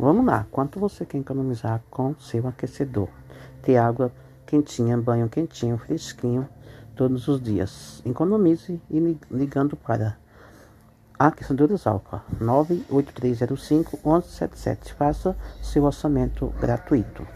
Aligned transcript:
Vamos 0.00 0.24
lá, 0.24 0.46
quanto 0.50 0.80
você 0.80 1.04
quer 1.04 1.18
economizar 1.18 1.82
com 1.90 2.14
seu 2.18 2.48
aquecedor? 2.48 3.10
Ter 3.60 3.76
água 3.76 4.10
quentinha, 4.46 4.96
banho 4.96 5.28
quentinho, 5.28 5.76
fresquinho 5.76 6.48
todos 6.96 7.28
os 7.28 7.38
dias. 7.38 8.02
Economize 8.06 8.80
e 8.88 9.18
ligando 9.30 9.76
para 9.76 10.16
Aquecedores 11.18 11.86
Alfa 11.86 12.22
98305 12.40 13.98
1177. 14.02 14.94
Faça 14.94 15.36
seu 15.62 15.84
orçamento 15.84 16.46
gratuito. 16.58 17.26